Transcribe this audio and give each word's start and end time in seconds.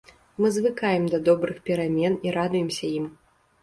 Мы 0.35 0.49
звыкаем 0.55 1.05
да 1.13 1.19
добрых 1.29 1.61
перамен 1.71 2.19
і 2.31 2.37
радуемся 2.41 2.95
ім. 3.01 3.11